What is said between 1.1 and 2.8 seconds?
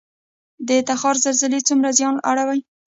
زلزلې څومره زیان اړوي؟